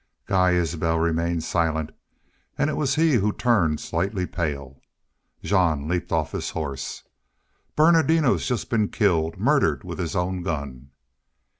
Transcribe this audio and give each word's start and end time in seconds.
Guy 0.25 0.53
Isbel 0.53 0.97
remained 0.97 1.43
silent 1.43 1.91
and 2.57 2.71
it 2.71 2.73
was 2.73 2.95
he 2.95 3.17
who 3.17 3.31
turned 3.31 3.79
slightly 3.79 4.25
pale. 4.25 4.81
Jean 5.43 5.87
leaped 5.87 6.11
off 6.11 6.31
his 6.31 6.49
horse. 6.49 7.03
"Bernardino 7.75 8.31
has 8.31 8.47
just 8.47 8.71
been 8.71 8.87
killed 8.87 9.37
murdered 9.37 9.83
with 9.83 9.99
his 9.99 10.15
own 10.15 10.41
gun." 10.41 10.89